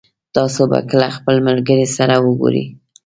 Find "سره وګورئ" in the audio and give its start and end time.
1.97-2.65